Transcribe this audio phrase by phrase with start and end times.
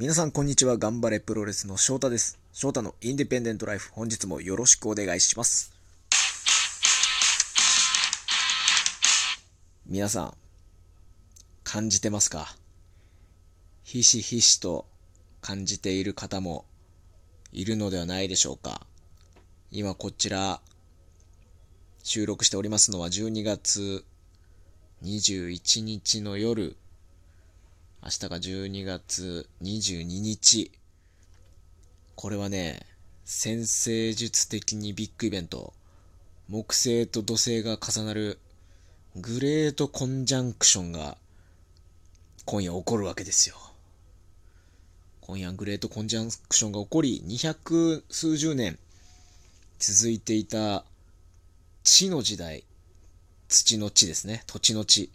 [0.00, 0.78] 皆さんこんにちは。
[0.78, 2.38] 頑張れプロレスの翔太です。
[2.54, 3.92] 翔太のインディペンデントライフ。
[3.92, 5.74] 本日もよろしくお願いします。
[9.86, 10.34] 皆さん、
[11.64, 12.56] 感じてますか？
[13.84, 14.86] ひしひしと
[15.42, 16.64] 感じている方も
[17.52, 18.86] いるのではないでしょうか。
[19.70, 20.62] 今こちら、
[22.02, 24.06] 収録しておりますのは12月
[25.02, 26.78] 21日の夜、
[28.02, 30.72] 明日が12月22日。
[32.14, 32.80] これはね、
[33.26, 35.74] 先生術的にビッグイベント、
[36.48, 38.38] 木星と土星が重なる
[39.16, 41.18] グレートコンジャンクションが
[42.46, 43.56] 今夜起こるわけですよ。
[45.20, 48.78] 今夜グレートコンジャンクションが起こり、200数十年
[49.78, 50.86] 続いていた
[51.84, 52.64] 地の時代、
[53.46, 55.10] 土の地ですね、土地の地。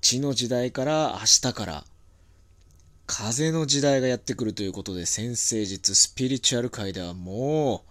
[0.00, 1.84] 地の時代から明日から
[3.06, 7.84] 風の時代がやってくるということで、先生術スピリチュアル界ではも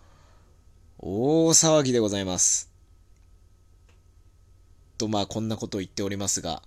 [0.99, 2.69] う、大騒ぎでございます。
[4.97, 6.61] と、まあ、こんなことを言っておりますが、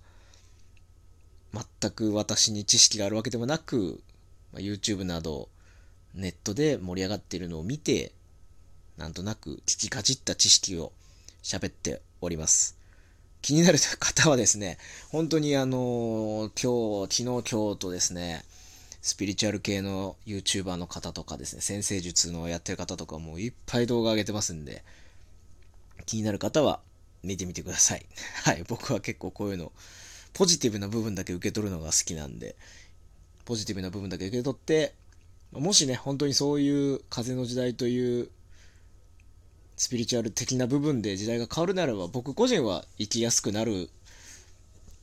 [1.53, 4.01] 全く私に知識があるわけでもなく、
[4.51, 5.49] ま、YouTube など、
[6.15, 8.13] ネットで盛り上がっているのを見て、
[8.97, 10.91] なんとなく聞きかじった知識を
[11.43, 12.78] 喋っております。
[13.41, 14.77] 気になる方はですね、
[15.11, 18.43] 本当にあの今日、昨日、今日とですね、
[19.01, 24.83] スピリチュアル系の YouTuber の方とかですね、先生術のやってる方とかもいっぱい動画上げてますんで、
[26.05, 26.81] 気になる方は
[27.23, 28.05] 見てみてください。
[28.43, 29.71] はい、僕は結構こういうの、
[30.33, 32.57] ポジティブな部分だけ受け取るのが好きなんで、
[33.45, 34.93] ポジティブな部分だけ受け取って、
[35.53, 38.29] もしね、本当にそういう風の時代という
[39.79, 43.89] スピリチュアル的な部分で時代が変わるならば、僕個人は生きやすくなる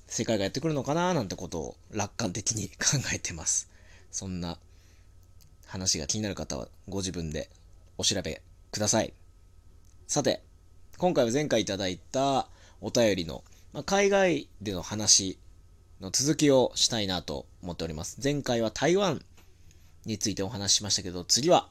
[0.07, 3.71] 世界がやってくるのかななんてことを楽観的に考えてます。
[4.11, 4.59] そんな
[5.65, 7.49] 話が気になる方はご自分で
[7.97, 9.15] お調べください。
[10.07, 10.43] さて、
[10.99, 12.47] 今回は前回いただいた
[12.83, 15.39] お便りの、まあ、海外での話
[16.03, 18.19] の続きをしたいなと思っております。
[18.23, 19.23] 前回は台湾
[20.05, 21.71] についてお話ししましたけど、次は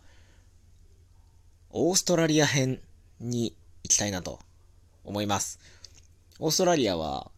[1.69, 2.79] オーストラリア編
[3.19, 4.39] に行きたいなと
[5.03, 5.59] 思います。
[6.39, 7.31] オーストラリアは、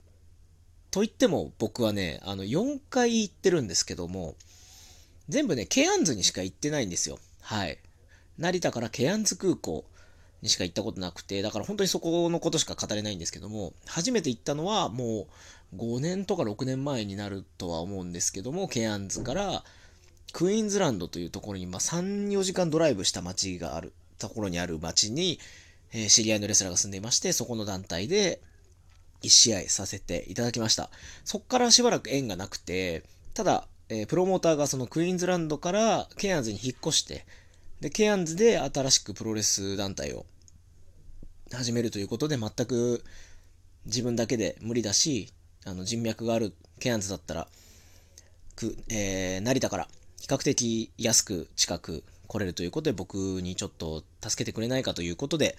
[0.92, 4.36] と言っても僕はね、あの4回行ってるんですけども、
[5.30, 7.20] 全部ね、ケアンズにしか行ってないんですよ。
[7.42, 7.78] はい。
[8.38, 9.86] 成田からケアンズ空港
[10.42, 15.28] にしか行ったことなくて、だから本当にそこのことしか語れないんですけども、初めて行ったのはも
[15.74, 19.64] う5年とか6年前になるとは思うんですけども、ケアンズから
[20.34, 25.40] クイーンズランドというところに、まあ、3、4時間ドライブした街がある、ところにある街に、
[25.94, 28.42] え知り合いのレスラーが住んでいまして、そこの団体で
[29.24, 30.90] 1試合させていただきました。
[31.26, 33.04] そこからしばらく縁がなくて、
[33.34, 37.26] ただ、えープロモーターがそのクイーンズランドからケアンズに引っ越して、
[37.80, 40.26] で、ケアンズで新しくプロレス団体を
[41.52, 43.04] 始めるということで、全く
[43.86, 45.32] 自分だけで無理だし、
[45.66, 47.48] あの人脈があるケアンズだったら、
[48.56, 49.88] くえー成田から
[50.20, 55.58] 比較的安く近く来れるということで、僕にちょっと助けてくれないかということで、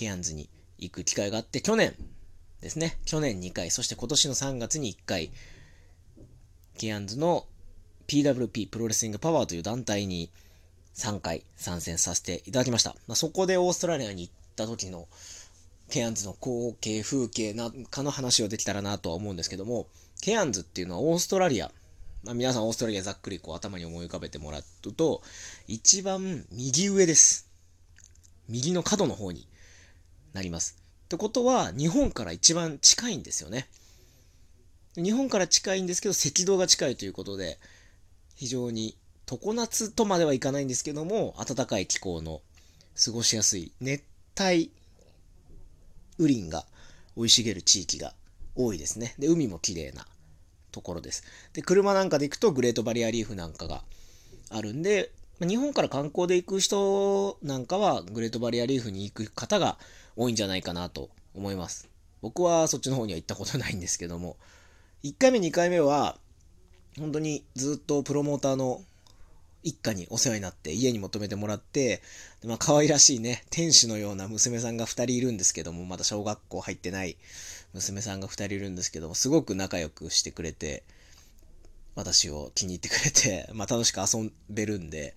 [0.00, 1.94] ケアンズに行く機会があって、去年
[2.62, 5.30] ですね、去年2回、そして今年の3月に1回、
[6.78, 7.46] ケアンズの
[8.06, 10.30] PWP プロレスリングパワーという団体に
[10.94, 12.96] 3回参戦させていただきました。
[13.08, 15.06] まあ、そこでオーストラリアに行った時の
[15.90, 19.86] ケアンズの光景、風景なんかの話をできたらなとは思うんですけども、
[20.22, 21.70] ケアンズっていうのはオーストラリア、
[22.24, 25.20] まあ、皆さんオーストラリアざっくりこう頭に思い浮かべてもらうと、
[25.68, 27.50] 一番右上です。
[28.48, 29.46] 右の角の方に
[30.32, 30.76] なります。
[31.04, 33.68] ってことは、日本から一番近いんですよね。
[34.96, 37.58] 日本から近いんですけど、赤道が近いということで、
[38.36, 38.96] 非常に
[39.26, 42.42] 常夏とまではいかないんですけども、暖かい気候の
[43.02, 44.02] 過ごしやすい熱
[44.40, 44.72] 帯
[46.18, 46.64] 雨林が
[47.16, 48.14] 生い茂る地域が
[48.56, 49.14] 多いですね。
[49.18, 50.06] で、海も綺麗な
[50.72, 51.22] ところです。
[51.52, 53.82] で、車なんかで行くとグレートバリアリーフなんかが
[54.50, 59.78] あるんで、日本から観光で行く人なんかはグレートバリアリーフに行く方が
[60.16, 61.88] 多いんじゃないかなと思います。
[62.22, 64.36] 僕はそっちの方には行ったことないんですけども、
[65.02, 66.18] 1回目、2回目は、
[66.98, 68.82] 本当にずっとプロモーターの
[69.62, 72.02] 一家にお世話になって家にも泊めてもらって、
[72.40, 77.16] でまあ可愛らしいね、天使のような娘さんが2人いるんですけども、まだ小学校入ってない
[77.74, 80.82] 娘さんが2人いるんですけども、すごく仲良くしてくれて、
[81.94, 85.14] 私を気に入ってくれて、まあ楽しく遊べるんで、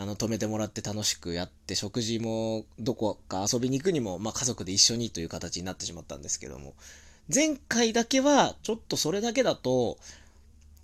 [0.00, 6.74] あの、泊めてもらって楽しくやって、食事もどこか遊びに行くにも、まあ家族で一緒にという形になってしまったんですけども、
[7.32, 9.98] 前回だけは、ちょっとそれだけだと、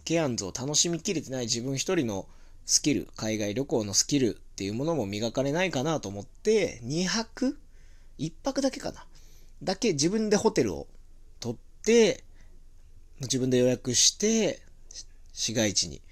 [0.05, 2.27] ケアンズを楽しみきれてない自分一人の
[2.67, 7.59] スキル、海外旅行のスキルっていうものも磨かれないかなと思って、2泊
[8.19, 9.07] ?1 泊だけかな
[9.63, 10.89] だけ自分でホテルを
[11.41, 12.25] 取って、
[13.21, 14.61] 自分で予約して、
[15.33, 16.03] 市街地に。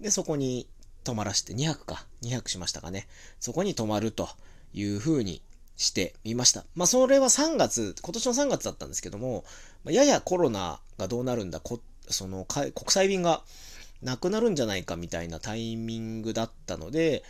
[0.00, 0.66] で、そこに
[1.04, 2.06] 泊まらして、2泊か。
[2.22, 3.06] 2泊しましたかね。
[3.40, 4.28] そこに泊まると
[4.72, 5.42] いう風に
[5.76, 6.64] してみました。
[6.74, 9.44] まあ、それは3月、今年の3月だったんですけども、
[9.84, 11.60] ややコロナがどうなるんだ、
[12.08, 13.44] その、国際便が
[14.02, 17.22] なくなるんじゃないかみたいなタイミングだったので、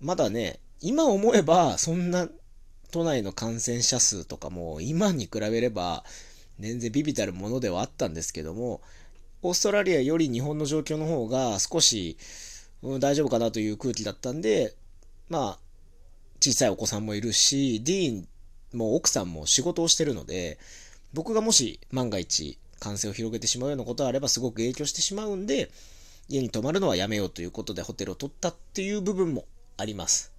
[0.00, 2.28] まだね、今思えば、そんな
[2.90, 6.04] 都内の感染者数とかも今に比べれば
[6.60, 8.82] 全然ビビたるものではあったんですけども、
[9.42, 12.16] オーストラリアより日本の状況の方が少し、
[12.84, 14.74] うん、大丈夫かなという空気だったんで、
[15.30, 15.58] まあ、
[16.40, 18.28] 小さいお子さんもいるし、ディーン
[18.76, 20.58] も奥さんも仕事をしてるので、
[21.14, 25.70] 僕がもし万が一感染を広げてしまうようなことがあればすごく影響してしまうんで、
[26.28, 29.46] 家に泊まるのはやめようということでホテルを取ったっていう部分も
[29.78, 30.32] あります。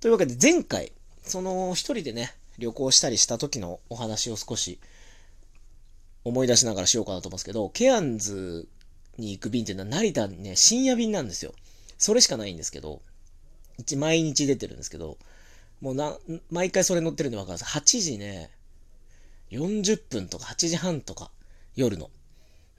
[0.00, 0.92] というわけで前回、
[1.24, 4.78] その一人でね、旅行したりした時のお話を少し
[6.22, 8.68] 思い出しながらしようかなと思うんですけど、ケアンズ
[9.18, 11.54] に行く便っていうのは成田にね、深夜便なんですよ。
[11.98, 13.02] それしかないんですけど、
[13.78, 15.18] 一毎日出てるんですけど、
[15.80, 16.16] もうな、
[16.50, 17.70] 毎回それ乗ってるんでわかるんです。
[17.70, 18.50] 8時ね、
[19.50, 21.30] 40分とか8時半とか、
[21.76, 22.10] 夜の。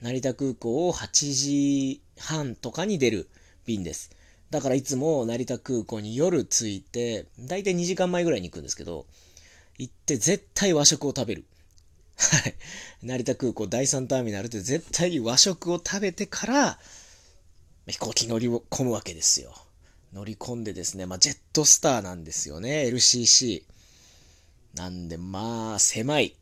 [0.01, 3.29] 成田空港を8時半とかに出る
[3.65, 4.11] 便です。
[4.51, 9.05] だからいつも成田空港に夜着いて、だいたい2時間前ぐらいに行くんですけど、
[9.77, 11.45] 行って絶対和食を食べる。
[12.17, 12.55] はい。
[13.03, 16.79] 成田空港第3ターミナルで絶対に和食を食べてから、
[17.87, 19.53] 飛行機乗り込むわけですよ。
[20.13, 23.63] 乗り込んでですね、まあ、ジェットスターなんですよね、LCC。
[24.73, 26.35] なんで、まあ、狭い。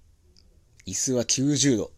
[0.86, 1.92] 椅子は90度。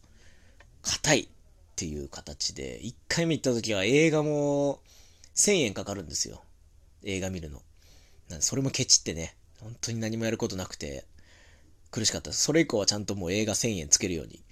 [0.82, 1.30] 硬い。
[1.76, 4.80] っていう形で、1回目行った時は映画も
[5.36, 6.42] 1000円かかるんですよ。
[7.04, 7.62] 映画見るの。
[8.30, 11.04] なんで、それもケチってね、本当に何もやることなくて、
[11.92, 12.44] 苦しかったです。
[12.44, 14.44] それ以降はちゃんともう映画1000円つけるように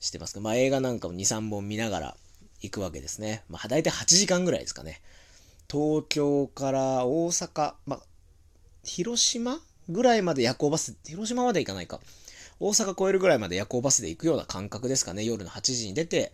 [0.00, 2.16] してますまあ映画なんかも2、3本見ながら
[2.60, 3.44] 行くわけですね。
[3.48, 5.00] まあ大体8時間ぐらいですかね。
[5.70, 8.00] 東京から大阪、まあ、
[8.82, 12.00] 広島ぐらいまで夜行バス、広島まで行かないか。
[12.58, 15.24] 大阪越えるぐらいまで夜行バスで行くような感覚ですかね。
[15.24, 16.32] 夜の8時に出て、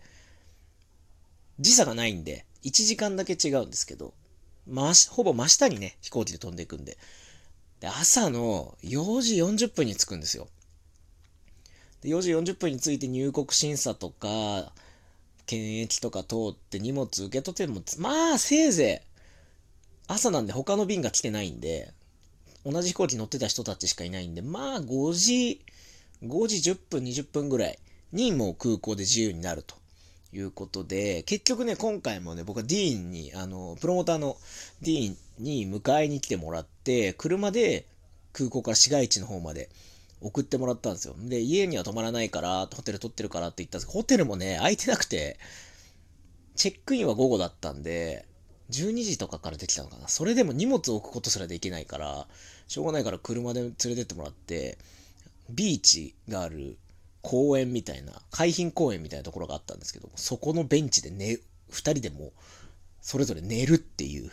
[1.59, 4.13] 時差がないんで、1時間だけ違うんですけど、
[4.67, 6.97] まあほぼ真下にね、飛行機で飛んでいくんで。
[7.79, 10.47] で、朝の4時40分に着くんですよ。
[12.01, 14.71] で、4時40分に着いて入国審査とか、
[15.45, 19.07] 検疫とか通って荷物受け取っても、まあ、せいぜい
[20.07, 21.93] 朝なんで他の便が来てないんで、
[22.65, 25.61] 同じ飛行機乗ってた人たちしかいないんで、まあ5時、
[26.23, 27.79] 5時10分、20分ぐらい
[28.13, 29.75] にもう空港で自由になると
[30.33, 34.37] いうことで、結局ね、今回もね、僕はディーンに、あの、プロモーターの
[34.81, 37.85] ディーンに迎えに来てもらって、車で
[38.33, 39.69] 空港から市街地の方まで
[40.21, 41.15] 送ってもらったんですよ。
[41.17, 45.39] で、家には泊まらないから、ホテル取ってるからって言ったんですけど、ホテルもね、空いてなくて、
[46.55, 48.25] チェックインは午後だったんで、
[48.71, 50.07] 12時とかからできたのかな。
[50.07, 52.27] それでも荷物を置くことすらできないから、
[52.67, 54.77] しょうがないから車で連れてってもらって、
[55.49, 56.77] ビーチがある
[57.21, 61.37] 公園みたいな、海浜公園みたいなところがあったんですけど、そこのベンチで寝、
[61.69, 62.33] 二人でも、
[63.01, 64.31] それぞれ寝るっていう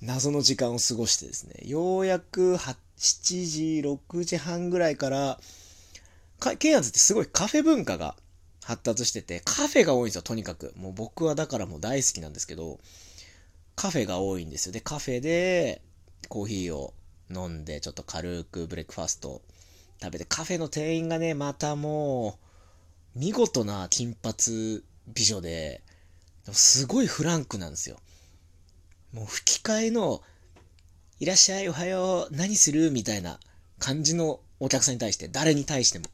[0.00, 2.76] 謎の時間を過ごしてですね、ようやく7
[3.46, 5.40] 時、6時半ぐらいから、
[6.58, 8.16] ケアンズってすごいカフェ文化が
[8.62, 10.72] 発達してて、カフェが多いんですよ、とにかく。
[10.76, 12.78] もう僕はだからもう大好きなんですけど、
[13.74, 14.72] カフェが多いんですよ。
[14.72, 15.82] で、カフェで
[16.28, 16.94] コーヒーを
[17.30, 19.42] 飲んで、ちょっと軽くブレックファースト
[20.00, 22.38] 食べて、カフェの店員がね、またも
[23.16, 25.82] う、見事な金髪美女で、
[26.52, 27.98] すごいフランクなんですよ。
[29.12, 30.22] もう吹き替えの、
[31.20, 32.90] いらっしゃい、おはよう、何する？
[32.90, 33.40] みたいな
[33.78, 36.06] 感じのお客さんに対して、誰に対しても。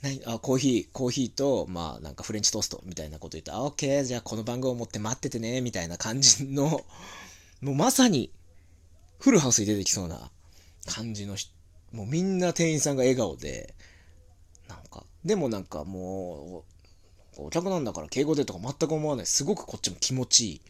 [0.00, 6.84] 何あコーヒー、コーヒーと、まあ、なんかフレンチトーストみたいなこと言って、あ、オッケー、じゃあこの番号を持って待っててね、みたいな感じの、
[7.60, 8.32] もうまさに、
[9.18, 10.30] フルハウスに出てきそうな
[10.86, 11.36] 感じの
[11.90, 13.74] もうみんな店員さんが笑顔で、
[14.68, 16.64] なんか、でもなんかも
[17.36, 19.26] う、お客なんだから敬語でとか全く思わない。
[19.26, 20.60] すごくこっちも気持ちいい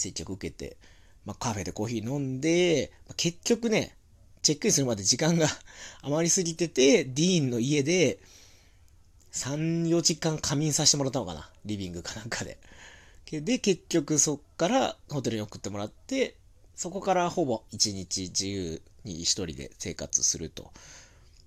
[0.00, 0.76] 接客受けて、
[1.24, 3.94] まあ、カフェでコーヒー飲んで、まあ、結局ね、
[4.42, 5.46] チェックインするまで時間が
[6.02, 8.18] 余りすぎてて、ディーンの家で、
[9.32, 11.50] 3、4時間仮眠させてもらったのかな。
[11.64, 12.58] リビングかなんかで。
[13.30, 16.34] で、結局そっからホテルに送ってもらって、
[16.74, 20.72] そこからほぼ1日自由に一人で生活すると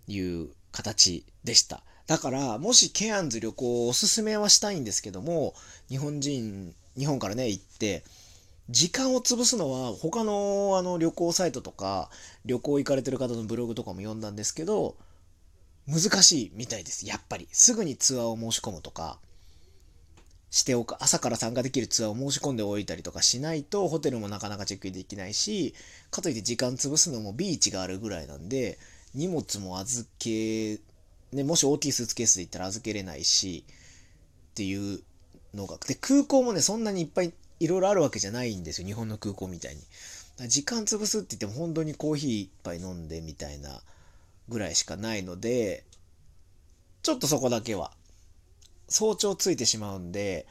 [0.08, 1.84] いう形でした。
[2.08, 5.54] だから、もしケアンズ旅行おすすめはしたいんですけども、
[5.90, 8.04] 日本人日本からね、行って、
[8.74, 12.10] 時間を潰すのは他のあの旅行サイトとか
[12.44, 14.96] 旅行行かれてる方のブログとかも読んだんですけど
[15.88, 17.06] 難しいみたいです。
[17.06, 17.48] やっぱり。
[17.52, 19.20] すぐにツアーを申し込むとか
[20.50, 25.76] しておく朝から参加できるツアーを申し込んでおいたりとかしないとホテルもなかなかチェックできないし
[26.10, 28.80] かといって時間潰すのもビーチがあるぐらいなんで
[29.14, 30.80] 荷物も預け
[31.32, 35.00] ねもし大きいスーツケースで行ったら預けれないしっていう
[35.54, 38.88] のがで空港もねそんなにいっぱいいろいろあるわけじゃないんですよ。
[38.88, 39.82] 日本の空港みたいに。
[40.48, 43.82] 時間潰すって言っても本当にコーヒー一杯飲んでみたいな
[44.50, 45.84] ぐらいしかないので、
[47.04, 47.92] ちょっとそこだけは、
[48.88, 50.48] 早朝ついてしまうんで、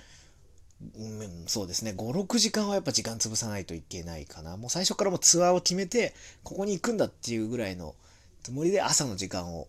[0.96, 1.92] うん、そうですね。
[1.96, 4.56] 5、6時間はやっぱ時間潰さないといけないかな。
[4.56, 7.94] もう最初からもツアーを決めて、ここに行くんだっていうぐらいの
[8.42, 9.68] つもりで朝の時間を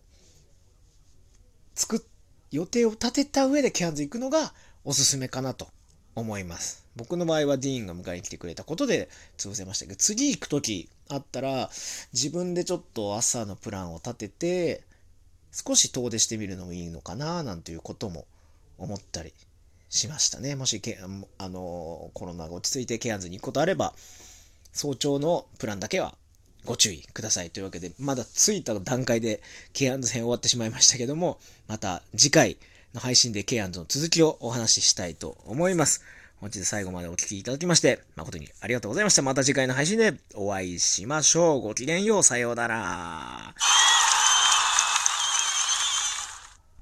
[1.74, 2.00] 作っ、
[2.50, 4.52] 予定を立てた上でキャンズ行くのが
[4.84, 5.68] おすすめかなと
[6.14, 6.83] 思います。
[6.96, 11.70] 僕の場合はディーンが迎えに来てくれたことで潰せましたけど、次行く時あったら、
[12.12, 14.82] 自分でちょっと朝のプランを立てて、
[15.52, 18.26] 少し遠出してみるのもいいのかな、なんていうことも
[18.78, 19.32] 思ったり
[19.88, 20.54] しましたね。
[20.54, 20.98] もしけ、
[21.38, 23.94] あの、コロナが落ち着いてケアンズに行くことあれば、
[24.72, 26.16] 早朝のプランだけは
[26.64, 32.56] ご注意くださいというわけで、まだ着いた段階でケアンズ編終わってしまいましたけども、また次回、
[32.94, 36.02] の配信で K& の続きをお話ししたいと思います。
[36.44, 39.22] 本日最後までお聴きいただきまして、誠にありがとうございました。
[39.22, 41.62] また次回の配信でお会いしましょう。
[41.62, 42.22] ごきげんよう。
[42.22, 43.54] さようなら。